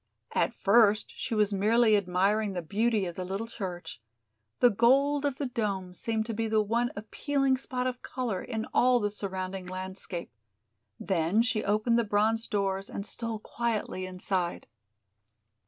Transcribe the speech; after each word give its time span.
At 0.33 0.55
first 0.55 1.13
she 1.15 1.35
was 1.35 1.53
merely 1.53 1.95
admiring 1.95 2.53
the 2.53 2.63
beauty 2.63 3.05
of 3.05 3.13
the 3.15 3.23
little 3.23 3.45
church. 3.45 4.01
The 4.59 4.71
gold 4.71 5.25
of 5.25 5.35
the 5.35 5.45
dome 5.45 5.93
seemed 5.93 6.25
to 6.25 6.33
be 6.33 6.47
the 6.47 6.59
one 6.63 6.89
appealing 6.95 7.55
spot 7.57 7.85
of 7.85 8.01
color 8.01 8.41
in 8.41 8.65
all 8.73 8.99
the 8.99 9.11
surrounding 9.11 9.67
landscape. 9.67 10.31
Then 10.99 11.43
she 11.43 11.63
opened 11.63 11.99
the 11.99 12.03
bronze 12.03 12.47
doors 12.47 12.89
and 12.89 13.05
stole 13.05 13.37
quietly 13.37 14.07
inside. 14.07 14.65